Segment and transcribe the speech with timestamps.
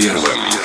[0.00, 0.59] первым.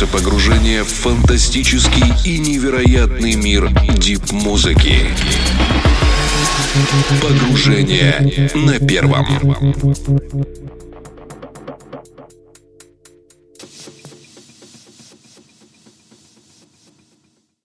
[0.00, 5.06] Начинается погружение в фантастический и невероятный мир дип-музыки.
[7.20, 9.26] Погружение на первом.